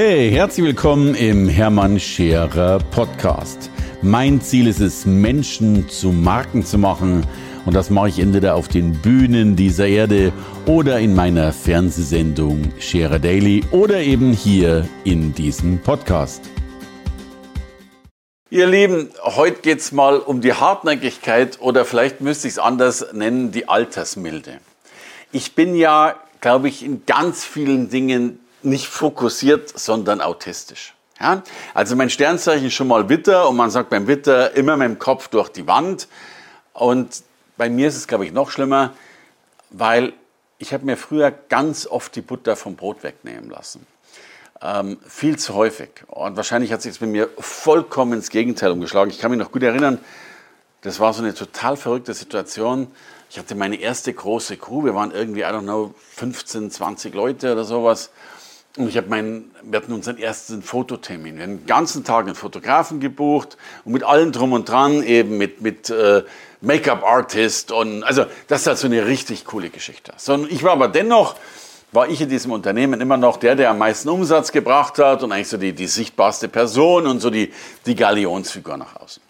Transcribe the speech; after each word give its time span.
Hey, 0.00 0.30
herzlich 0.30 0.64
willkommen 0.64 1.16
im 1.16 1.48
Hermann 1.48 1.98
Scherer 1.98 2.78
Podcast. 2.92 3.68
Mein 4.00 4.40
Ziel 4.40 4.68
ist 4.68 4.78
es, 4.78 5.04
Menschen 5.06 5.88
zu 5.88 6.10
Marken 6.12 6.64
zu 6.64 6.78
machen. 6.78 7.26
Und 7.66 7.74
das 7.74 7.90
mache 7.90 8.10
ich 8.10 8.20
entweder 8.20 8.54
auf 8.54 8.68
den 8.68 8.92
Bühnen 8.92 9.56
dieser 9.56 9.88
Erde 9.88 10.32
oder 10.66 11.00
in 11.00 11.16
meiner 11.16 11.52
Fernsehsendung 11.52 12.72
Scherer 12.78 13.18
Daily 13.18 13.64
oder 13.72 13.98
eben 13.98 14.32
hier 14.32 14.88
in 15.02 15.34
diesem 15.34 15.80
Podcast. 15.80 16.42
Ihr 18.50 18.68
Lieben, 18.68 19.10
heute 19.20 19.62
geht 19.62 19.80
es 19.80 19.90
mal 19.90 20.18
um 20.20 20.40
die 20.40 20.52
Hartnäckigkeit 20.52 21.58
oder 21.60 21.84
vielleicht 21.84 22.20
müsste 22.20 22.46
ich 22.46 22.52
es 22.54 22.58
anders 22.60 23.12
nennen, 23.14 23.50
die 23.50 23.68
Altersmilde. 23.68 24.60
Ich 25.32 25.56
bin 25.56 25.74
ja, 25.74 26.14
glaube 26.40 26.68
ich, 26.68 26.84
in 26.84 27.04
ganz 27.04 27.44
vielen 27.44 27.90
Dingen 27.90 28.38
nicht 28.62 28.86
fokussiert, 28.86 29.78
sondern 29.78 30.20
autistisch. 30.20 30.94
Ja? 31.20 31.42
Also 31.74 31.96
mein 31.96 32.10
Sternzeichen 32.10 32.66
ist 32.66 32.74
schon 32.74 32.88
mal 32.88 33.08
Witter 33.08 33.48
und 33.48 33.56
man 33.56 33.70
sagt 33.70 33.90
beim 33.90 34.06
Witter 34.06 34.54
immer 34.56 34.76
mit 34.76 34.88
dem 34.88 34.98
Kopf 34.98 35.28
durch 35.28 35.48
die 35.48 35.66
Wand. 35.66 36.08
Und 36.72 37.22
bei 37.56 37.68
mir 37.68 37.88
ist 37.88 37.96
es, 37.96 38.06
glaube 38.06 38.24
ich, 38.24 38.32
noch 38.32 38.50
schlimmer, 38.50 38.94
weil 39.70 40.12
ich 40.58 40.72
habe 40.72 40.84
mir 40.84 40.96
früher 40.96 41.30
ganz 41.30 41.86
oft 41.86 42.14
die 42.16 42.20
Butter 42.20 42.56
vom 42.56 42.76
Brot 42.76 43.02
wegnehmen 43.02 43.50
lassen. 43.50 43.86
Ähm, 44.60 44.98
viel 45.06 45.38
zu 45.38 45.54
häufig. 45.54 45.90
Und 46.08 46.36
wahrscheinlich 46.36 46.72
hat 46.72 46.82
sich 46.82 46.92
es 46.92 46.98
bei 46.98 47.06
mir 47.06 47.28
vollkommen 47.38 48.14
ins 48.14 48.30
Gegenteil 48.30 48.72
umgeschlagen. 48.72 49.10
Ich 49.10 49.20
kann 49.20 49.30
mich 49.30 49.38
noch 49.38 49.52
gut 49.52 49.62
erinnern, 49.62 49.98
das 50.82 51.00
war 51.00 51.12
so 51.12 51.22
eine 51.22 51.34
total 51.34 51.76
verrückte 51.76 52.14
Situation. 52.14 52.88
Ich 53.30 53.38
hatte 53.38 53.54
meine 53.54 53.76
erste 53.76 54.12
große 54.12 54.56
Crew. 54.56 54.84
Wir 54.84 54.94
waren 54.94 55.10
irgendwie, 55.10 55.40
I 55.40 55.46
don't 55.46 55.62
know, 55.62 55.94
15, 56.16 56.70
20 56.70 57.14
Leute 57.14 57.52
oder 57.52 57.64
sowas. 57.64 58.10
Und 58.76 58.88
ich 58.88 58.96
habe 58.96 59.08
meinen, 59.08 59.50
wir 59.62 59.80
hatten 59.80 59.92
unseren 59.92 60.18
ersten 60.18 60.62
Fototermin. 60.62 61.36
Wir 61.36 61.44
haben 61.44 61.58
den 61.58 61.66
ganzen 61.66 62.04
Tag 62.04 62.26
einen 62.26 62.34
Fotografen 62.34 63.00
gebucht 63.00 63.56
und 63.84 63.92
mit 63.92 64.04
allem 64.04 64.30
drum 64.30 64.52
und 64.52 64.68
dran, 64.68 65.02
eben 65.02 65.36
mit, 65.36 65.60
mit 65.60 65.90
äh, 65.90 66.22
Make-up-Artist 66.60 67.72
und 67.72 68.02
also 68.02 68.26
das 68.48 68.62
ist 68.62 68.66
halt 68.66 68.78
so 68.78 68.86
eine 68.86 69.06
richtig 69.06 69.44
coole 69.44 69.70
Geschichte. 69.70 70.12
So, 70.16 70.46
ich 70.46 70.62
war 70.62 70.72
aber 70.72 70.88
dennoch, 70.88 71.36
war 71.92 72.08
ich 72.08 72.20
in 72.20 72.28
diesem 72.28 72.52
Unternehmen 72.52 73.00
immer 73.00 73.16
noch 73.16 73.36
der, 73.36 73.54
der 73.54 73.70
am 73.70 73.78
meisten 73.78 74.08
Umsatz 74.08 74.52
gebracht 74.52 74.98
hat 74.98 75.22
und 75.22 75.32
eigentlich 75.32 75.48
so 75.48 75.56
die, 75.56 75.72
die 75.72 75.86
sichtbarste 75.86 76.48
Person 76.48 77.06
und 77.06 77.20
so 77.20 77.30
die, 77.30 77.52
die 77.86 77.94
Galionsfigur 77.94 78.76
nach 78.76 78.96
außen. 78.96 79.22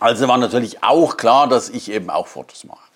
Also 0.00 0.28
war 0.28 0.38
natürlich 0.38 0.82
auch 0.82 1.16
klar, 1.16 1.48
dass 1.48 1.70
ich 1.70 1.90
eben 1.90 2.10
auch 2.10 2.28
Fotos 2.28 2.64
mache. 2.64 2.87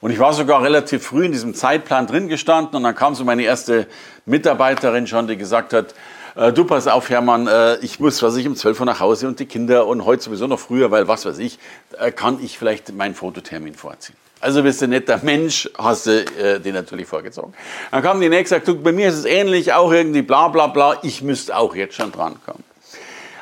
Und 0.00 0.10
ich 0.10 0.18
war 0.18 0.32
sogar 0.32 0.62
relativ 0.62 1.04
früh 1.04 1.24
in 1.24 1.32
diesem 1.32 1.54
Zeitplan 1.54 2.06
drin 2.06 2.28
gestanden 2.28 2.76
und 2.76 2.82
dann 2.82 2.94
kam 2.94 3.14
so 3.14 3.24
meine 3.24 3.42
erste 3.42 3.86
Mitarbeiterin 4.26 5.06
schon, 5.06 5.26
die 5.26 5.36
gesagt 5.36 5.72
hat, 5.72 5.94
äh, 6.36 6.52
du 6.52 6.64
pass 6.64 6.86
auf, 6.86 7.08
Hermann, 7.08 7.46
äh, 7.46 7.76
ich 7.78 7.98
muss, 7.98 8.22
was 8.22 8.36
ich, 8.36 8.46
um 8.46 8.54
12 8.54 8.80
Uhr 8.80 8.86
nach 8.86 9.00
Hause 9.00 9.26
und 9.26 9.40
die 9.40 9.46
Kinder 9.46 9.86
und 9.86 10.04
heute 10.04 10.22
sowieso 10.22 10.46
noch 10.46 10.60
früher, 10.60 10.90
weil 10.90 11.08
was 11.08 11.24
weiß 11.24 11.38
ich, 11.38 11.58
äh, 11.98 12.12
kann 12.12 12.38
ich 12.42 12.58
vielleicht 12.58 12.92
meinen 12.94 13.14
Fototermin 13.14 13.74
vorziehen. 13.74 14.16
Also 14.40 14.62
bist 14.62 14.82
du 14.82 14.84
ein 14.84 14.90
netter 14.90 15.18
Mensch, 15.22 15.68
hast 15.78 16.06
du 16.06 16.24
äh, 16.38 16.60
den 16.60 16.74
natürlich 16.74 17.06
vorgezogen. 17.06 17.54
Dann 17.90 18.02
kam 18.02 18.20
die 18.20 18.28
nächste 18.28 18.56
und 18.56 18.64
gesagt, 18.66 18.84
bei 18.84 18.92
mir 18.92 19.08
ist 19.08 19.16
es 19.16 19.24
ähnlich, 19.24 19.72
auch 19.72 19.90
irgendwie 19.90 20.22
bla 20.22 20.48
bla 20.48 20.66
bla, 20.66 20.98
ich 21.02 21.22
müsste 21.22 21.56
auch 21.56 21.74
jetzt 21.74 21.94
schon 21.94 22.12
drankommen. 22.12 22.62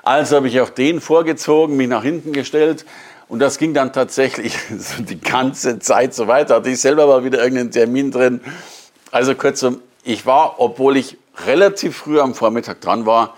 Also 0.05 0.37
habe 0.37 0.49
ich 0.49 0.61
auch 0.61 0.71
den 0.71 1.01
vorgezogen, 1.01 1.77
mich 1.77 1.89
nach 1.89 2.03
hinten 2.03 2.33
gestellt 2.33 2.85
und 3.29 3.39
das 3.39 3.59
ging 3.59 3.75
dann 3.75 3.93
tatsächlich 3.93 4.57
so 4.79 5.03
die 5.03 5.21
ganze 5.21 5.79
Zeit 5.79 6.15
so 6.15 6.27
weiter. 6.27 6.57
Hatte 6.57 6.71
ich 6.71 6.81
selber 6.81 7.07
mal 7.07 7.25
wieder 7.25 7.39
irgendeinen 7.39 7.71
Termin 7.71 8.11
drin. 8.11 8.41
Also 9.11 9.35
kurzum, 9.35 9.81
ich 10.03 10.27
war, 10.27 10.61
obwohl 10.61 10.97
ich 10.97 11.17
relativ 11.47 11.97
früh 11.97 12.21
am 12.21 12.35
Vormittag 12.35 12.81
dran 12.81 13.07
war, 13.07 13.35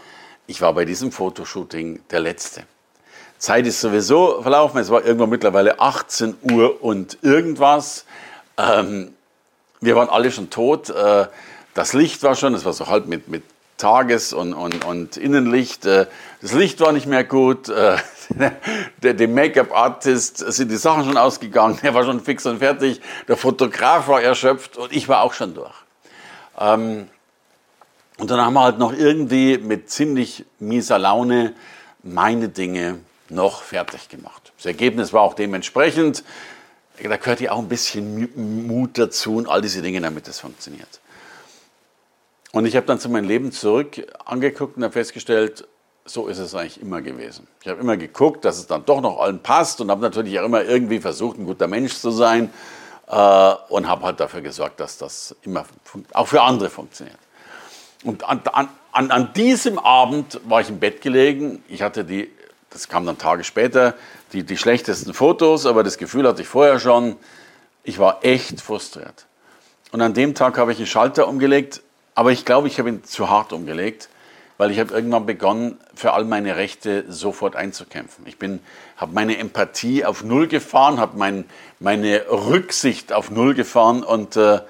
ich 0.47 0.61
war 0.61 0.73
bei 0.75 0.85
diesem 0.85 1.13
Fotoshooting 1.13 2.01
der 2.11 2.21
Letzte. 2.21 2.63
Zeit 3.39 3.67
ist 3.67 3.81
sowieso 3.81 4.43
verlaufen. 4.43 4.81
Es 4.81 4.91
war 4.91 5.05
irgendwann 5.05 5.29
mittlerweile 5.29 5.79
18 5.81 6.37
Uhr 6.43 6.83
und 6.83 7.19
irgendwas. 7.23 8.07
Ähm, 8.57 9.13
wir 9.81 9.97
waren 9.97 10.09
alle 10.09 10.31
schon 10.31 10.51
tot. 10.51 10.91
Äh, 10.91 11.27
das 11.75 11.93
Licht 11.93 12.23
war 12.23 12.35
schon, 12.35 12.55
es 12.55 12.65
war 12.65 12.73
so 12.73 12.87
halb 12.87 13.07
mit, 13.07 13.29
mit 13.29 13.43
Tages- 13.77 14.33
und, 14.33 14.55
und, 14.55 14.85
und 14.85 15.17
Innenlicht. 15.17 15.85
Äh, 15.87 16.07
das 16.43 16.53
Licht 16.53 16.81
war 16.81 16.93
nicht 16.93 17.07
mehr 17.07 17.25
gut. 17.25 17.69
Äh, 17.69 17.97
dem 19.03 19.35
Make-up-Artist 19.35 20.39
sind 20.39 20.71
die 20.71 20.77
Sachen 20.77 21.05
schon 21.05 21.17
ausgegangen. 21.17 21.79
Er 21.83 21.95
war 21.95 22.05
schon 22.05 22.21
fix 22.21 22.47
und 22.47 22.59
fertig. 22.59 23.01
Der 23.29 23.37
Fotograf 23.37 24.09
war 24.09 24.23
erschöpft 24.23 24.77
und 24.77 24.93
ich 24.93 25.09
war 25.09 25.23
auch 25.23 25.33
schon 25.33 25.55
durch. 25.55 25.75
Ähm, 26.59 27.09
und 28.19 28.31
dann 28.31 28.41
haben 28.41 28.55
wir 28.55 28.63
halt 28.63 28.79
noch 28.79 28.93
irgendwie 28.93 29.59
mit 29.59 29.91
ziemlich 29.91 30.47
mieser 30.59 30.99
Laune 30.99 31.53
meine 32.03 32.49
Dinge 32.49 33.01
noch 33.29 33.63
fertig 33.63 34.09
gemacht. 34.09 34.53
Das 34.57 34.67
Ergebnis 34.67 35.13
war 35.13 35.23
auch 35.23 35.35
dementsprechend. 35.35 36.25
Da 37.03 37.17
gehört 37.17 37.41
ja 37.41 37.53
auch 37.53 37.59
ein 37.59 37.69
bisschen 37.69 38.67
Mut 38.67 38.97
dazu 38.97 39.37
und 39.37 39.49
all 39.49 39.61
diese 39.61 39.83
Dinge, 39.83 40.01
damit 40.01 40.29
das 40.29 40.41
funktioniert. 40.41 41.01
Und 42.57 42.65
ich 42.65 42.75
habe 42.75 42.87
dann 42.87 42.99
zu 42.99 43.11
meinem 43.11 43.29
Leben 43.29 43.53
zurück 43.53 44.03
angeguckt 44.25 44.79
und 44.79 44.83
habe 44.83 44.93
festgestellt, 44.95 45.69
so 46.07 46.27
ist 46.27 46.39
es 46.39 46.55
eigentlich 46.55 46.81
immer 46.81 47.03
gewesen. 47.03 47.47
Ich 47.61 47.69
habe 47.69 47.79
immer 47.83 47.99
geguckt, 47.99 48.47
dass 48.47 48.57
es 48.57 48.67
dann 48.67 48.87
doch 48.87 49.03
noch 49.03 49.21
allen 49.21 49.43
passt 49.43 49.83
und 49.83 49.91
habe 49.91 50.01
natürlich 50.01 50.41
auch 50.41 50.47
immer 50.47 50.65
irgendwie 50.65 50.99
versucht, 50.99 51.39
ein 51.39 51.45
guter 51.45 51.69
Mensch 51.69 51.93
zu 51.97 52.11
sein 52.11 52.51
äh, 53.09 53.55
und 53.69 53.87
habe 53.87 54.07
halt 54.07 54.21
dafür 54.21 54.41
gesorgt, 54.41 54.81
dass 54.81 54.97
das 54.97 55.37
immer 55.43 55.67
auch 56.15 56.29
für 56.29 56.41
andere 56.41 56.71
funktioniert. 56.71 57.19
Und 58.05 58.27
an, 58.27 58.41
an, 58.91 59.11
an 59.11 59.35
diesem 59.35 59.79
Abend 59.79 60.41
war 60.49 60.63
ich 60.63 60.71
im 60.71 60.81
Bett 60.81 61.03
gelegen. 61.03 61.63
Ich 61.69 61.83
hatte 61.83 62.07
die, 62.07 62.31
das 62.71 62.89
kam 62.89 63.05
dann 63.05 63.19
Tage 63.19 63.45
später, 63.45 63.93
die, 64.33 64.45
die 64.45 64.57
schlechtesten 64.57 65.13
Fotos, 65.13 65.67
aber 65.67 65.83
das 65.83 65.99
Gefühl 65.99 66.27
hatte 66.27 66.41
ich 66.41 66.49
vorher 66.49 66.81
schon. 66.81 67.17
Ich 67.85 67.99
war 67.99 68.25
echt 68.25 68.63
frustriert. 68.63 69.27
Und 69.93 70.01
an 70.01 70.15
dem 70.15 70.35
Tag 70.35 70.57
habe 70.57 70.73
ich 70.73 70.79
einen 70.79 70.87
Schalter 70.87 71.29
umgelegt, 71.29 71.83
aber 72.17 72.33
ich 72.33 72.45
glaube, 72.45 72.67
ich 72.67 72.81
habe 72.81 72.89
ihn 72.89 73.05
zu 73.05 73.31
hart 73.31 73.53
umgelegt 73.53 74.09
weil 74.59 74.71
ich 74.71 74.79
habe 74.79 74.95
irgendwann 74.95 75.27
begonnen, 75.27 75.79
für 75.95 76.13
all 76.13 76.25
meine 76.25 76.57
Rechte 76.57 77.05
sofort 77.09 77.57
einzukämpfen. 77.57 78.27
Ich 78.27 78.37
habe 78.97 79.13
meine 79.13 79.39
Empathie 79.39 80.05
auf 80.05 80.25
Null 80.25 80.49
gefahren, 80.49 80.99
habe 80.99 81.19
mein, 81.19 81.45
meine 81.79 82.25
Rücksicht 82.31 83.13
auf 83.13 83.31
Null 83.31 83.55
gefahren 83.55 84.03
und, 84.03 84.37
äh, 84.37 84.61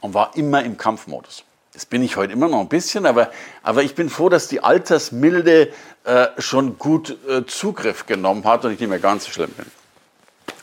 und 0.00 0.14
war 0.14 0.36
immer 0.36 0.62
im 0.62 0.76
Kampfmodus. 0.76 1.44
Das 1.72 1.86
bin 1.86 2.02
ich 2.02 2.16
heute 2.16 2.34
immer 2.34 2.48
noch 2.48 2.60
ein 2.60 2.68
bisschen, 2.68 3.06
aber, 3.06 3.30
aber 3.62 3.82
ich 3.82 3.94
bin 3.94 4.10
froh, 4.10 4.28
dass 4.28 4.46
die 4.46 4.62
Altersmilde 4.62 5.72
äh, 6.04 6.26
schon 6.38 6.78
gut 6.78 7.16
äh, 7.28 7.46
Zugriff 7.46 8.06
genommen 8.06 8.44
hat 8.44 8.64
und 8.64 8.72
ich 8.72 8.80
nicht 8.80 8.90
mehr 8.90 8.98
ganz 8.98 9.24
so 9.24 9.32
schlimm 9.32 9.50
bin. 9.50 9.66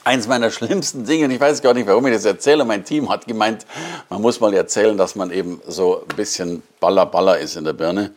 Eins 0.04 0.28
meiner 0.28 0.52
schlimmsten 0.52 1.06
Dinge, 1.06 1.26
und 1.26 1.32
ich 1.32 1.40
weiß 1.40 1.62
gar 1.62 1.74
nicht, 1.74 1.88
warum 1.88 2.06
ich 2.08 2.14
das 2.14 2.26
erzähle, 2.26 2.66
mein 2.66 2.86
Team 2.86 3.10
hat 3.10 3.28
gemeint, 3.28 3.66
man 4.10 4.22
muss 4.22 4.40
mal 4.40 4.54
erzählen, 4.54 4.98
dass 4.98 5.16
man 5.16 5.32
eben 5.32 5.62
so 5.68 6.06
ein 6.10 6.16
bisschen 6.16 6.64
baller 6.80 7.06
baller 7.06 7.38
ist 7.40 7.56
in 7.56 7.64
der 7.64 7.74
Birne. 7.74 8.12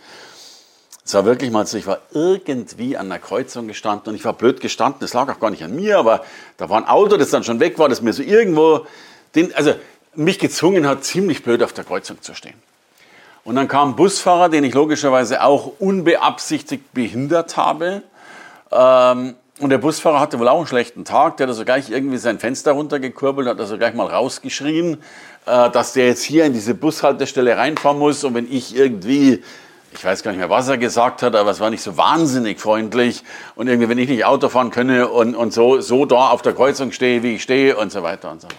Es 1.05 1.15
war 1.15 1.25
wirklich 1.25 1.51
mal 1.51 1.67
so, 1.67 1.77
ich 1.77 1.87
war 1.87 1.99
irgendwie 2.13 2.97
an 2.97 3.09
der 3.09 3.19
Kreuzung 3.19 3.67
gestanden 3.67 4.11
und 4.11 4.15
ich 4.15 4.25
war 4.25 4.35
blöd 4.35 4.61
gestanden. 4.61 5.01
Das 5.01 5.13
lag 5.15 5.29
auch 5.29 5.41
gar 5.41 5.51
nicht 5.51 5.65
an 5.65 5.75
mir, 5.75 5.99
aber 5.99 6.25
da 6.59 6.71
war 6.71 6.79
ein 6.79 6.87
Auto, 6.87 7.17
das 7.17 7.31
dann 7.31 7.43
schon 7.43 7.59
weg 7.59 7.79
war, 7.79 7.89
das 7.89 8.03
mir 8.03 8.13
so 8.13 8.23
irgendwo, 8.23 8.87
den, 9.35 9.53
also 9.55 9.75
mich 10.15 10.39
gezwungen 10.39 10.87
hat, 10.87 11.05
ziemlich 11.05 11.43
blöd 11.43 11.63
auf 11.63 11.73
der 11.73 11.85
Kreuzung 11.85 12.23
zu 12.23 12.35
stehen. 12.35 12.55
Und 13.45 13.57
dann 13.57 13.67
kam 13.67 13.91
ein 13.91 13.97
Busfahrer, 13.97 14.49
den 14.49 14.63
ich 14.63 14.75
logischerweise 14.75 15.43
auch 15.43 15.73
unbeabsichtigt 15.81 16.93
behindert 16.93 17.57
habe. 17.57 18.03
Ähm, 18.71 19.35
und 19.63 19.71
der 19.71 19.79
Busfahrer 19.79 20.19
hatte 20.19 20.39
wohl 20.39 20.49
auch 20.49 20.59
einen 20.59 20.67
schlechten 20.67 21.05
Tag. 21.05 21.37
Der 21.37 21.47
hat 21.47 21.51
also 21.51 21.65
gleich 21.65 21.89
irgendwie 21.89 22.19
sein 22.19 22.39
Fenster 22.41 22.73
runtergekurbelt, 22.73 23.47
hat 23.49 23.61
also 23.61 23.79
gleich 23.79 23.95
mal 23.95 24.09
rausgeschrien, 24.09 24.99
äh, 25.47 25.71
dass 25.71 25.93
der 25.93 26.09
jetzt 26.09 26.23
hier 26.23 26.45
in 26.45 26.53
diese 26.53 26.75
Bushaltestelle 26.75 27.57
reinfahren 27.57 27.99
muss. 27.99 28.25
Und 28.25 28.35
wenn 28.35 28.51
ich 28.51 28.75
irgendwie 28.75 29.43
ich 29.95 30.05
weiß 30.05 30.23
gar 30.23 30.31
nicht 30.31 30.41
mehr, 30.41 30.51
was 30.51 30.69
er 30.69 30.79
gesagt 30.79 31.23
hat, 31.23 31.37
aber 31.37 31.51
es 31.51 31.61
war 31.61 31.71
nicht 31.71 31.83
so 31.83 31.97
wahnsinnig 31.97 32.59
freundlich. 32.59 33.23
Und 33.55 33.69
irgendwie, 33.69 33.89
wenn 33.89 33.99
ich 33.99 34.09
nicht 34.09 34.25
Auto 34.25 34.49
fahren 34.49 34.71
könne 34.71 35.09
und, 35.09 35.35
und 35.35 35.53
so, 35.53 35.81
so 35.81 36.07
da 36.07 36.31
auf 36.31 36.43
der 36.43 36.55
Kreuzung 36.55 36.93
stehe, 36.93 37.23
wie 37.23 37.35
ich 37.35 37.43
stehe 37.43 37.77
und 37.77 37.93
so 37.93 38.03
weiter 38.03 38.31
und 38.31 38.41
so 38.41 38.49
fort. 38.49 38.59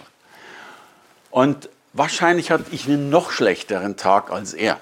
Und 1.30 1.68
wahrscheinlich 1.92 2.52
hatte 2.52 2.66
ich 2.70 2.86
einen 2.86 3.10
noch 3.10 3.32
schlechteren 3.32 3.96
Tag 3.96 4.30
als 4.30 4.54
er. 4.54 4.80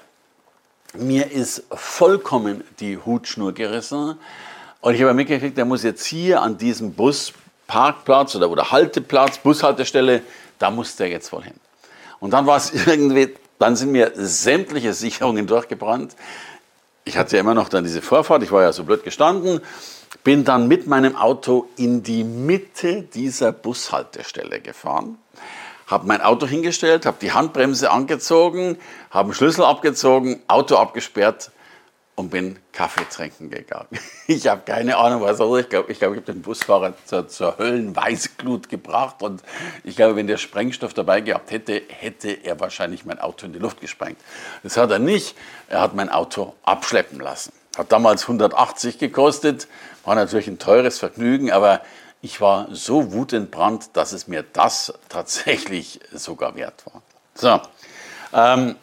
Mir 0.93 1.31
ist 1.31 1.63
vollkommen 1.71 2.63
die 2.79 2.99
Hutschnur 2.99 3.53
gerissen. 3.53 4.15
Und 4.83 4.95
ich 4.95 5.01
habe 5.01 5.13
mitgekriegt, 5.13 5.57
der 5.57 5.63
muss 5.63 5.81
jetzt 5.83 6.05
hier 6.05 6.41
an 6.41 6.57
diesem 6.57 6.91
Busparkplatz 6.93 8.35
oder, 8.35 8.49
oder 8.49 8.69
Halteplatz, 8.69 9.37
Bushaltestelle, 9.37 10.23
da 10.59 10.71
muss 10.71 10.97
der 10.97 11.07
jetzt 11.07 11.31
wohl 11.31 11.41
hin. 11.41 11.53
Und 12.19 12.31
dann 12.31 12.45
war 12.45 12.57
es 12.57 12.73
irgendwie 12.85 13.33
dann 13.59 13.77
sind 13.77 13.93
mir 13.93 14.11
sämtliche 14.15 14.93
Sicherungen 14.93 15.47
durchgebrannt. 15.47 16.17
Ich 17.05 17.17
hatte 17.17 17.37
ja 17.37 17.39
immer 17.39 17.53
noch 17.53 17.69
dann 17.69 17.85
diese 17.85 18.01
Vorfahrt, 18.01 18.43
ich 18.43 18.51
war 18.51 18.61
ja 18.61 18.73
so 18.73 18.83
blöd 18.83 19.05
gestanden, 19.05 19.61
bin 20.25 20.43
dann 20.43 20.67
mit 20.67 20.85
meinem 20.85 21.15
Auto 21.15 21.69
in 21.77 22.03
die 22.03 22.25
Mitte 22.25 23.03
dieser 23.03 23.53
Bushaltestelle 23.53 24.59
gefahren, 24.59 25.17
habe 25.87 26.07
mein 26.07 26.19
Auto 26.19 26.45
hingestellt, 26.45 27.05
habe 27.05 27.15
die 27.21 27.31
Handbremse 27.31 27.89
angezogen, 27.89 28.77
habe 29.11 29.29
den 29.29 29.35
Schlüssel 29.35 29.63
abgezogen, 29.63 30.41
Auto 30.49 30.75
abgesperrt 30.75 31.51
und 32.15 32.29
bin 32.29 32.59
Kaffee 32.71 33.05
trinken 33.09 33.49
gegangen. 33.49 33.87
Ich 34.27 34.47
habe 34.47 34.61
keine 34.65 34.97
Ahnung, 34.97 35.21
was 35.21 35.39
er 35.39 35.53
Ich 35.57 35.67
glaube, 35.67 35.91
ich, 35.91 35.99
glaub, 35.99 36.13
ich 36.13 36.17
habe 36.17 36.31
den 36.31 36.41
Busfahrer 36.41 36.93
zur, 37.05 37.27
zur 37.27 37.57
Höllenweißglut 37.57 38.69
gebracht 38.69 39.21
und 39.21 39.43
ich 39.83 39.95
glaube, 39.95 40.15
wenn 40.15 40.27
der 40.27 40.37
Sprengstoff 40.37 40.93
dabei 40.93 41.21
gehabt 41.21 41.51
hätte, 41.51 41.81
hätte 41.89 42.29
er 42.29 42.59
wahrscheinlich 42.59 43.05
mein 43.05 43.19
Auto 43.19 43.45
in 43.45 43.53
die 43.53 43.59
Luft 43.59 43.81
gesprengt. 43.81 44.17
Das 44.61 44.77
hat 44.77 44.91
er 44.91 44.99
nicht. 44.99 45.35
Er 45.67 45.81
hat 45.81 45.95
mein 45.95 46.09
Auto 46.09 46.55
abschleppen 46.63 47.19
lassen. 47.19 47.51
Hat 47.77 47.91
damals 47.91 48.23
180 48.23 48.99
gekostet, 48.99 49.67
war 50.05 50.15
natürlich 50.15 50.47
ein 50.47 50.59
teures 50.59 50.99
Vergnügen, 50.99 51.51
aber 51.51 51.81
ich 52.21 52.39
war 52.39 52.67
so 52.71 53.11
wutentbrannt, 53.11 53.89
dass 53.93 54.13
es 54.13 54.27
mir 54.27 54.43
das 54.43 54.93
tatsächlich 55.09 55.99
sogar 56.13 56.55
wert 56.55 56.85
war. 56.85 57.01
So, 57.35 57.59
ähm, 58.33 58.75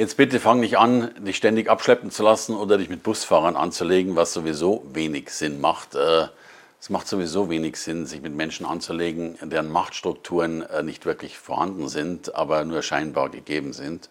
Jetzt 0.00 0.16
bitte 0.16 0.40
fang 0.40 0.60
nicht 0.60 0.78
an, 0.78 1.10
dich 1.26 1.36
ständig 1.36 1.68
abschleppen 1.68 2.10
zu 2.10 2.22
lassen 2.22 2.56
oder 2.56 2.78
dich 2.78 2.88
mit 2.88 3.02
Busfahrern 3.02 3.54
anzulegen, 3.54 4.16
was 4.16 4.32
sowieso 4.32 4.82
wenig 4.94 5.28
Sinn 5.28 5.60
macht. 5.60 5.94
Äh, 5.94 6.28
es 6.80 6.88
macht 6.88 7.06
sowieso 7.06 7.50
wenig 7.50 7.76
Sinn, 7.76 8.06
sich 8.06 8.22
mit 8.22 8.34
Menschen 8.34 8.64
anzulegen, 8.64 9.36
deren 9.42 9.68
Machtstrukturen 9.68 10.62
äh, 10.62 10.82
nicht 10.82 11.04
wirklich 11.04 11.36
vorhanden 11.36 11.86
sind, 11.88 12.34
aber 12.34 12.64
nur 12.64 12.80
scheinbar 12.80 13.28
gegeben 13.28 13.74
sind. 13.74 14.08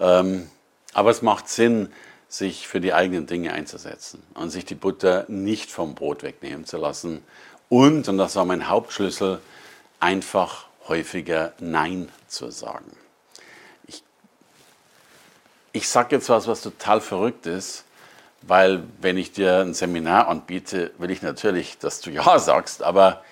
Ähm, 0.00 0.48
aber 0.94 1.12
es 1.12 1.22
macht 1.22 1.48
Sinn, 1.48 1.92
sich 2.26 2.66
für 2.66 2.80
die 2.80 2.92
eigenen 2.92 3.26
Dinge 3.26 3.52
einzusetzen 3.52 4.20
und 4.34 4.50
sich 4.50 4.64
die 4.64 4.74
Butter 4.74 5.26
nicht 5.28 5.70
vom 5.70 5.94
Brot 5.94 6.24
wegnehmen 6.24 6.64
zu 6.64 6.76
lassen. 6.76 7.22
Und, 7.68 8.08
und 8.08 8.18
das 8.18 8.34
war 8.34 8.46
mein 8.46 8.68
Hauptschlüssel, 8.68 9.38
einfach 10.00 10.66
häufiger 10.88 11.52
Nein 11.60 12.08
zu 12.26 12.50
sagen 12.50 12.96
ich 15.74 15.88
sage 15.88 16.14
jetzt 16.14 16.28
was, 16.28 16.46
was 16.46 16.62
total 16.62 17.00
verrückt 17.00 17.46
ist, 17.46 17.84
weil 18.42 18.84
wenn 19.00 19.18
ich 19.18 19.32
dir 19.32 19.58
ein 19.58 19.74
Seminar 19.74 20.28
anbiete, 20.28 20.92
will 20.98 21.10
ich 21.10 21.20
natürlich, 21.20 21.78
dass 21.78 22.00
du 22.00 22.10
Ja 22.12 22.38
sagst, 22.38 22.82
aber 22.82 23.22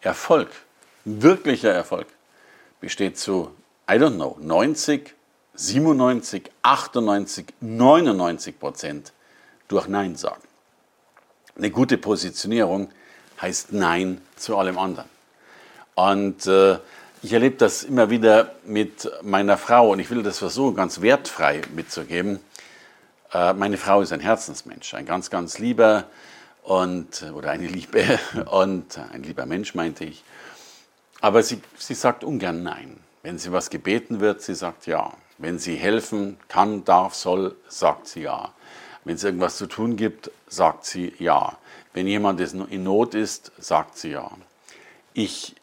Erfolg, 0.00 0.48
wirklicher 1.04 1.70
Erfolg, 1.70 2.06
besteht 2.80 3.18
zu, 3.18 3.54
I 3.88 3.94
don't 3.94 4.14
know, 4.14 4.38
90, 4.40 5.14
97, 5.54 6.50
98, 6.62 7.46
99 7.60 8.58
Prozent 8.58 9.12
durch 9.68 9.86
Nein 9.86 10.16
sagen. 10.16 10.42
Eine 11.56 11.70
gute 11.70 11.98
Positionierung 11.98 12.90
heißt 13.40 13.72
Nein 13.72 14.22
zu 14.36 14.56
allem 14.56 14.78
anderen. 14.78 15.10
Und 15.94 16.46
äh, 16.46 16.78
ich 17.22 17.32
erlebe 17.32 17.56
das 17.56 17.84
immer 17.84 18.10
wieder 18.10 18.56
mit 18.64 19.08
meiner 19.22 19.56
Frau 19.56 19.92
und 19.92 20.00
ich 20.00 20.10
will 20.10 20.24
das 20.24 20.38
versuchen, 20.38 20.74
ganz 20.74 21.00
wertfrei 21.00 21.62
mitzugeben. 21.72 22.40
Äh, 23.32 23.52
meine 23.54 23.78
Frau 23.78 24.02
ist 24.02 24.12
ein 24.12 24.20
Herzensmensch, 24.20 24.92
ein 24.94 25.06
ganz, 25.06 25.30
ganz 25.30 25.58
lieber 25.58 26.04
und, 26.64 27.24
oder 27.32 27.52
eine 27.52 27.68
Liebe 27.68 28.18
und 28.50 28.98
ein 29.12 29.22
lieber 29.22 29.46
Mensch, 29.46 29.74
meinte 29.74 30.04
ich. 30.04 30.24
Aber 31.20 31.44
sie, 31.44 31.60
sie 31.78 31.94
sagt 31.94 32.24
ungern 32.24 32.64
Nein. 32.64 32.98
Wenn 33.22 33.38
sie 33.38 33.52
was 33.52 33.70
gebeten 33.70 34.18
wird, 34.18 34.42
sie 34.42 34.56
sagt 34.56 34.88
Ja. 34.88 35.12
Wenn 35.38 35.60
sie 35.60 35.76
helfen 35.76 36.38
kann, 36.48 36.84
darf, 36.84 37.14
soll, 37.14 37.54
sagt 37.68 38.08
sie 38.08 38.22
Ja. 38.22 38.52
Wenn 39.04 39.14
es 39.14 39.22
irgendwas 39.22 39.58
zu 39.58 39.66
tun 39.66 39.96
gibt, 39.96 40.32
sagt 40.48 40.84
sie 40.84 41.14
Ja. 41.20 41.56
Wenn 41.94 42.08
jemand 42.08 42.40
in 42.40 42.82
Not 42.82 43.14
ist, 43.14 43.52
sagt 43.58 43.96
sie 43.96 44.10
Ja. 44.10 44.28
Ich 45.14 45.54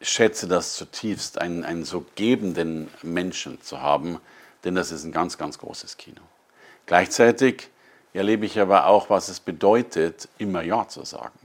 schätze 0.00 0.46
das 0.46 0.74
zutiefst, 0.74 1.40
einen, 1.40 1.64
einen 1.64 1.84
so 1.84 2.04
gebenden 2.14 2.88
Menschen 3.02 3.60
zu 3.62 3.80
haben, 3.80 4.20
denn 4.64 4.74
das 4.74 4.92
ist 4.92 5.04
ein 5.04 5.12
ganz, 5.12 5.38
ganz 5.38 5.58
großes 5.58 5.96
Kino. 5.96 6.20
Gleichzeitig 6.86 7.68
erlebe 8.12 8.46
ich 8.46 8.58
aber 8.58 8.86
auch, 8.86 9.10
was 9.10 9.28
es 9.28 9.40
bedeutet, 9.40 10.28
immer 10.38 10.62
Ja 10.62 10.88
zu 10.88 11.04
sagen. 11.04 11.38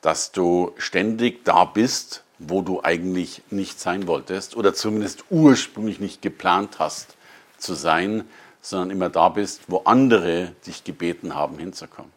Dass 0.00 0.32
du 0.32 0.72
ständig 0.76 1.44
da 1.44 1.64
bist, 1.64 2.22
wo 2.38 2.62
du 2.62 2.82
eigentlich 2.82 3.42
nicht 3.50 3.80
sein 3.80 4.06
wolltest 4.06 4.56
oder 4.56 4.72
zumindest 4.74 5.24
ursprünglich 5.30 5.98
nicht 5.98 6.22
geplant 6.22 6.78
hast 6.78 7.16
zu 7.58 7.74
sein, 7.74 8.24
sondern 8.60 8.90
immer 8.90 9.08
da 9.08 9.28
bist, 9.28 9.62
wo 9.66 9.78
andere 9.78 10.52
dich 10.66 10.84
gebeten 10.84 11.34
haben 11.34 11.58
hinzukommen. 11.58 12.12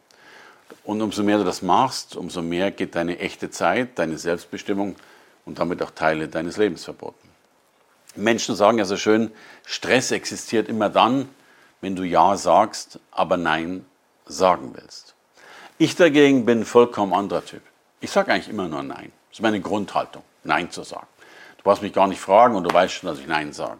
Und 0.84 1.00
umso 1.00 1.22
mehr 1.22 1.38
du 1.38 1.44
das 1.44 1.62
machst, 1.62 2.16
umso 2.16 2.42
mehr 2.42 2.70
geht 2.70 2.94
deine 2.94 3.18
echte 3.18 3.50
Zeit, 3.50 3.98
deine 3.98 4.18
Selbstbestimmung 4.18 4.96
und 5.44 5.58
damit 5.58 5.82
auch 5.82 5.90
Teile 5.90 6.28
deines 6.28 6.56
Lebens 6.56 6.84
verboten. 6.84 7.28
Menschen 8.14 8.54
sagen 8.54 8.78
ja 8.78 8.84
so 8.84 8.96
schön, 8.96 9.30
Stress 9.64 10.10
existiert 10.10 10.68
immer 10.68 10.90
dann, 10.90 11.28
wenn 11.80 11.96
du 11.96 12.02
Ja 12.04 12.36
sagst, 12.36 12.98
aber 13.10 13.36
Nein 13.36 13.86
sagen 14.26 14.72
willst. 14.74 15.14
Ich 15.78 15.96
dagegen 15.96 16.44
bin 16.44 16.60
ein 16.60 16.64
vollkommen 16.64 17.12
anderer 17.12 17.44
Typ. 17.44 17.62
Ich 18.00 18.10
sage 18.10 18.32
eigentlich 18.32 18.48
immer 18.48 18.68
nur 18.68 18.82
Nein. 18.82 19.12
Das 19.30 19.38
ist 19.38 19.42
meine 19.42 19.60
Grundhaltung, 19.60 20.22
Nein 20.44 20.70
zu 20.70 20.82
sagen. 20.82 21.06
Du 21.56 21.64
brauchst 21.64 21.82
mich 21.82 21.92
gar 21.92 22.06
nicht 22.06 22.20
fragen 22.20 22.54
und 22.54 22.64
du 22.64 22.72
weißt 22.72 22.92
schon, 22.92 23.08
dass 23.08 23.18
ich 23.18 23.26
Nein 23.26 23.52
sage. 23.52 23.78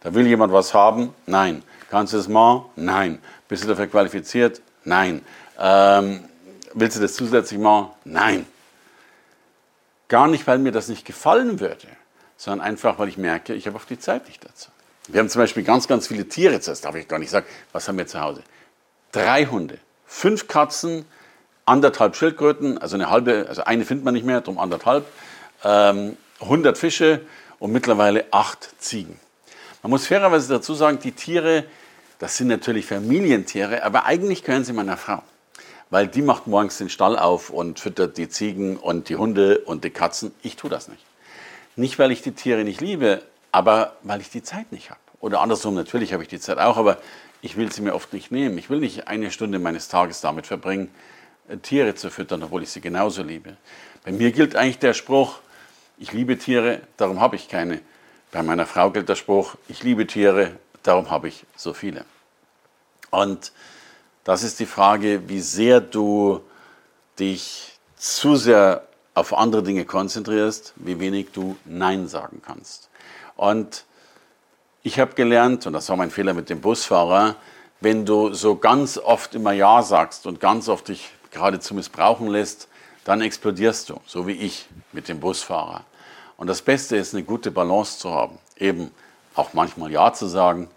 Da 0.00 0.14
will 0.14 0.26
jemand 0.26 0.52
was 0.52 0.74
haben? 0.74 1.14
Nein. 1.26 1.62
Kannst 1.90 2.12
du 2.12 2.16
das 2.16 2.28
mal? 2.28 2.66
Nein. 2.76 3.20
Bist 3.48 3.64
du 3.64 3.68
dafür 3.68 3.86
qualifiziert? 3.86 4.60
Nein. 4.84 5.24
Ähm, 5.58 6.24
willst 6.74 6.96
du 6.96 7.00
das 7.00 7.14
zusätzlich 7.14 7.58
mal? 7.58 7.90
Nein. 8.04 8.46
Gar 10.08 10.28
nicht, 10.28 10.46
weil 10.46 10.58
mir 10.58 10.72
das 10.72 10.88
nicht 10.88 11.04
gefallen 11.04 11.60
würde, 11.60 11.86
sondern 12.36 12.66
einfach, 12.66 12.98
weil 12.98 13.08
ich 13.08 13.18
merke, 13.18 13.54
ich 13.54 13.66
habe 13.66 13.76
auf 13.76 13.84
die 13.84 13.98
Zeit 13.98 14.26
nicht 14.26 14.44
dazu. 14.44 14.70
Wir 15.08 15.20
haben 15.20 15.28
zum 15.28 15.40
Beispiel 15.40 15.62
ganz, 15.62 15.88
ganz 15.88 16.08
viele 16.08 16.28
Tiere, 16.28 16.58
das 16.58 16.80
darf 16.80 16.94
ich 16.94 17.08
gar 17.08 17.18
nicht 17.18 17.30
sagen. 17.30 17.46
Was 17.72 17.88
haben 17.88 17.98
wir 17.98 18.06
zu 18.06 18.20
Hause? 18.20 18.42
Drei 19.12 19.46
Hunde, 19.46 19.78
fünf 20.06 20.48
Katzen, 20.48 21.04
anderthalb 21.64 22.16
Schildkröten, 22.16 22.78
also 22.78 22.96
eine 22.96 23.10
halbe, 23.10 23.46
also 23.48 23.64
eine 23.64 23.84
findet 23.84 24.04
man 24.04 24.14
nicht 24.14 24.24
mehr, 24.24 24.40
darum 24.40 24.58
anderthalb, 24.58 25.06
ähm, 25.64 26.16
100 26.40 26.78
Fische 26.78 27.20
und 27.58 27.72
mittlerweile 27.72 28.26
acht 28.30 28.70
Ziegen. 28.78 29.18
Man 29.82 29.90
muss 29.90 30.06
fairerweise 30.06 30.48
dazu 30.48 30.74
sagen, 30.74 30.98
die 30.98 31.12
Tiere, 31.12 31.64
das 32.18 32.36
sind 32.36 32.48
natürlich 32.48 32.86
Familientiere, 32.86 33.82
aber 33.82 34.06
eigentlich 34.06 34.44
gehören 34.44 34.64
sie 34.64 34.72
meiner 34.72 34.96
Frau 34.96 35.22
weil 35.90 36.06
die 36.06 36.22
macht 36.22 36.46
morgens 36.46 36.78
den 36.78 36.88
Stall 36.88 37.18
auf 37.18 37.50
und 37.50 37.80
füttert 37.80 38.18
die 38.18 38.28
Ziegen 38.28 38.76
und 38.76 39.08
die 39.08 39.16
Hunde 39.16 39.60
und 39.60 39.84
die 39.84 39.90
Katzen. 39.90 40.34
Ich 40.42 40.56
tue 40.56 40.70
das 40.70 40.88
nicht. 40.88 41.02
Nicht, 41.76 41.98
weil 41.98 42.10
ich 42.10 42.22
die 42.22 42.32
Tiere 42.32 42.64
nicht 42.64 42.80
liebe, 42.80 43.22
aber 43.52 43.96
weil 44.02 44.20
ich 44.20 44.30
die 44.30 44.42
Zeit 44.42 44.72
nicht 44.72 44.90
habe. 44.90 45.00
Oder 45.20 45.40
andersrum, 45.40 45.74
natürlich 45.74 46.12
habe 46.12 46.22
ich 46.22 46.28
die 46.28 46.40
Zeit 46.40 46.58
auch, 46.58 46.76
aber 46.76 46.98
ich 47.40 47.56
will 47.56 47.72
sie 47.72 47.82
mir 47.82 47.94
oft 47.94 48.12
nicht 48.12 48.30
nehmen. 48.30 48.58
Ich 48.58 48.70
will 48.70 48.80
nicht 48.80 49.08
eine 49.08 49.30
Stunde 49.30 49.58
meines 49.58 49.88
Tages 49.88 50.20
damit 50.20 50.46
verbringen, 50.46 50.90
äh, 51.48 51.56
Tiere 51.56 51.94
zu 51.94 52.10
füttern, 52.10 52.42
obwohl 52.42 52.62
ich 52.62 52.70
sie 52.70 52.80
genauso 52.80 53.22
liebe. 53.22 53.56
Bei 54.04 54.12
mir 54.12 54.32
gilt 54.32 54.56
eigentlich 54.56 54.78
der 54.78 54.94
Spruch, 54.94 55.40
ich 55.98 56.12
liebe 56.12 56.38
Tiere, 56.38 56.80
darum 56.96 57.20
habe 57.20 57.36
ich 57.36 57.48
keine. 57.48 57.80
Bei 58.30 58.42
meiner 58.42 58.66
Frau 58.66 58.90
gilt 58.90 59.08
der 59.08 59.14
Spruch, 59.14 59.56
ich 59.68 59.82
liebe 59.82 60.06
Tiere, 60.06 60.52
darum 60.82 61.10
habe 61.10 61.28
ich 61.28 61.44
so 61.56 61.72
viele. 61.72 62.04
Und 63.10 63.52
das 64.24 64.42
ist 64.42 64.60
die 64.60 64.66
Frage, 64.66 65.28
wie 65.28 65.40
sehr 65.40 65.80
du 65.80 66.40
dich 67.18 67.78
zu 67.96 68.36
sehr 68.36 68.86
auf 69.14 69.36
andere 69.36 69.62
Dinge 69.62 69.84
konzentrierst, 69.84 70.74
wie 70.76 71.00
wenig 71.00 71.32
du 71.32 71.56
Nein 71.64 72.08
sagen 72.08 72.40
kannst. 72.44 72.88
Und 73.36 73.84
ich 74.82 75.00
habe 75.00 75.14
gelernt, 75.14 75.66
und 75.66 75.72
das 75.72 75.88
war 75.88 75.96
mein 75.96 76.10
Fehler 76.10 76.34
mit 76.34 76.50
dem 76.50 76.60
Busfahrer, 76.60 77.36
wenn 77.80 78.06
du 78.06 78.32
so 78.32 78.56
ganz 78.56 78.98
oft 78.98 79.34
immer 79.34 79.52
Ja 79.52 79.82
sagst 79.82 80.26
und 80.26 80.40
ganz 80.40 80.68
oft 80.68 80.88
dich 80.88 81.10
geradezu 81.30 81.74
missbrauchen 81.74 82.28
lässt, 82.28 82.68
dann 83.04 83.20
explodierst 83.20 83.90
du, 83.90 84.00
so 84.06 84.26
wie 84.26 84.32
ich 84.32 84.66
mit 84.92 85.08
dem 85.08 85.20
Busfahrer. 85.20 85.84
Und 86.36 86.46
das 86.46 86.62
Beste 86.62 86.96
ist, 86.96 87.14
eine 87.14 87.24
gute 87.24 87.50
Balance 87.50 87.98
zu 87.98 88.10
haben. 88.10 88.38
Eben 88.56 88.90
auch 89.34 89.54
manchmal 89.54 89.90
Ja 89.90 90.12
zu 90.12 90.26
sagen, 90.26 90.68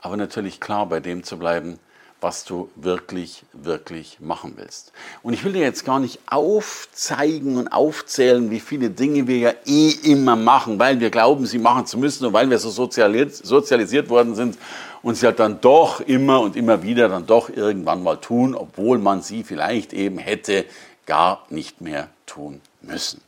aber 0.00 0.16
natürlich 0.16 0.60
klar 0.60 0.86
bei 0.86 1.00
dem 1.00 1.24
zu 1.24 1.38
bleiben, 1.38 1.78
was 2.20 2.44
du 2.44 2.70
wirklich, 2.76 3.44
wirklich 3.52 4.18
machen 4.20 4.54
willst. 4.56 4.92
Und 5.22 5.32
ich 5.32 5.44
will 5.44 5.52
dir 5.52 5.62
jetzt 5.62 5.84
gar 5.84 6.00
nicht 6.00 6.18
aufzeigen 6.26 7.56
und 7.56 7.68
aufzählen, 7.68 8.50
wie 8.50 8.60
viele 8.60 8.90
Dinge 8.90 9.26
wir 9.26 9.38
ja 9.38 9.52
eh 9.64 9.90
immer 10.02 10.36
machen, 10.36 10.78
weil 10.78 11.00
wir 11.00 11.10
glauben, 11.10 11.46
sie 11.46 11.58
machen 11.58 11.86
zu 11.86 11.98
müssen 11.98 12.26
und 12.26 12.32
weil 12.32 12.50
wir 12.50 12.58
so 12.58 12.70
sozialisiert 12.70 14.10
worden 14.10 14.34
sind 14.34 14.58
und 15.02 15.14
sie 15.14 15.26
halt 15.26 15.38
dann 15.38 15.60
doch 15.60 16.00
immer 16.00 16.40
und 16.40 16.56
immer 16.56 16.82
wieder 16.82 17.08
dann 17.08 17.26
doch 17.26 17.48
irgendwann 17.48 18.02
mal 18.02 18.16
tun, 18.16 18.54
obwohl 18.54 18.98
man 18.98 19.22
sie 19.22 19.42
vielleicht 19.42 19.92
eben 19.92 20.18
hätte 20.18 20.66
gar 21.06 21.44
nicht 21.48 21.80
mehr 21.80 22.08
tun 22.26 22.60
müssen. 22.82 23.20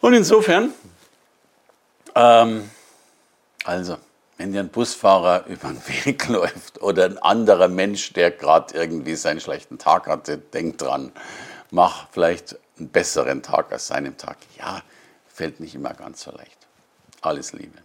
Und 0.00 0.12
insofern, 0.12 0.72
ähm, 2.14 2.70
also, 3.64 3.96
wenn 4.38 4.52
dir 4.52 4.60
ein 4.60 4.68
Busfahrer 4.68 5.44
über 5.48 5.68
den 5.68 5.82
Weg 6.06 6.28
läuft 6.28 6.80
oder 6.80 7.04
ein 7.04 7.18
anderer 7.18 7.68
Mensch, 7.68 8.14
der 8.14 8.30
gerade 8.30 8.74
irgendwie 8.74 9.16
seinen 9.16 9.40
schlechten 9.40 9.76
Tag 9.78 10.06
hatte, 10.06 10.38
denk 10.38 10.78
dran, 10.78 11.12
mach 11.70 12.06
vielleicht 12.10 12.56
einen 12.78 12.88
besseren 12.88 13.42
Tag 13.42 13.70
als 13.72 13.88
seinem 13.88 14.16
Tag. 14.16 14.38
Ja, 14.56 14.80
fällt 15.26 15.60
nicht 15.60 15.74
immer 15.74 15.92
ganz 15.92 16.22
so 16.22 16.30
leicht. 16.30 16.56
Alles 17.20 17.52
Liebe. 17.52 17.76